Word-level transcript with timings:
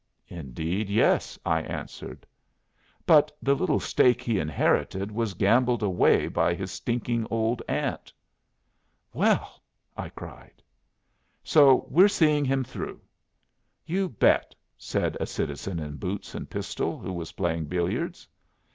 "Indeed 0.29 0.89
yes," 0.89 1.37
I 1.45 1.61
answered. 1.61 2.25
"But 3.05 3.31
the 3.39 3.53
little 3.53 3.79
stake 3.79 4.23
he 4.23 4.39
inherited 4.39 5.11
was 5.11 5.35
gambled 5.35 5.83
away 5.83 6.27
by 6.27 6.55
his 6.55 6.71
stinking 6.71 7.27
old 7.29 7.61
aunt." 7.69 8.11
"Well!" 9.13 9.61
I 9.95 10.09
cried. 10.09 10.63
"So 11.43 11.85
we're 11.87 12.07
seeing 12.07 12.45
him 12.45 12.63
through." 12.63 12.99
"You 13.85 14.09
bet," 14.09 14.55
said 14.75 15.17
a 15.19 15.27
citizen 15.27 15.77
in 15.77 15.97
boots 15.97 16.33
and 16.33 16.49
pistol, 16.49 16.97
who 16.97 17.13
was 17.13 17.33
playing 17.33 17.65
billiards. 17.65 18.27